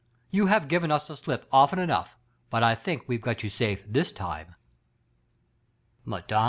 You 0.31 0.47
have 0.47 0.67
given 0.67 0.89
us 0.89 1.05
the 1.05 1.15
slip 1.15 1.45
often 1.51 1.77
enough, 1.77 2.15
but 2.49 2.63
I 2.63 2.73
think 2.73 3.03
we've 3.05 3.21
got 3.21 3.43
you 3.43 3.51
safe 3.51 3.83
this 3.87 4.11
time." 4.11 4.55
Mme. 6.05 6.23